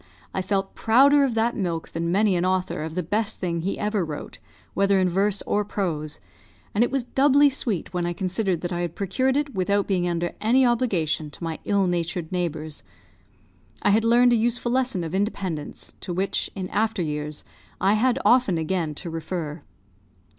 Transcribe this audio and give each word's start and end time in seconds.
I 0.33 0.41
felt 0.41 0.73
prouder 0.73 1.23
of 1.23 1.35
that 1.35 1.55
milk 1.55 1.89
than 1.89 2.11
many 2.11 2.35
an 2.35 2.43
author 2.43 2.81
of 2.81 2.95
the 2.95 3.03
best 3.03 3.39
thing 3.39 3.61
he 3.61 3.77
ever 3.77 4.03
wrote, 4.03 4.39
whether 4.73 4.97
in 4.99 5.07
verse 5.07 5.43
or 5.43 5.63
prose; 5.63 6.19
and 6.73 6.83
it 6.83 6.89
was 6.89 7.03
doubly 7.03 7.51
sweet 7.51 7.93
when 7.93 8.07
I 8.07 8.11
considered 8.13 8.61
that 8.61 8.73
I 8.73 8.79
had 8.79 8.95
procured 8.95 9.37
it 9.37 9.53
without 9.53 9.85
being 9.85 10.07
under 10.09 10.33
any 10.41 10.65
obligation 10.65 11.29
to 11.29 11.43
my 11.43 11.59
ill 11.65 11.85
natured 11.85 12.31
neighbours. 12.31 12.81
I 13.83 13.91
had 13.91 14.03
learned 14.03 14.33
a 14.33 14.41
useful 14.41 14.71
lesson 14.71 15.03
of 15.03 15.13
independence, 15.13 15.93
to 16.01 16.11
which, 16.13 16.49
in 16.55 16.67
after 16.69 17.03
years, 17.03 17.43
I 17.79 17.93
had 17.93 18.17
often 18.25 18.57
again 18.57 18.95
to 18.95 19.09
refer. 19.11 19.61